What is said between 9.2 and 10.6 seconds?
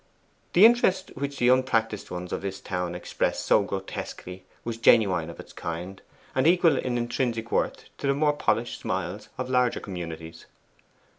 of larger communities.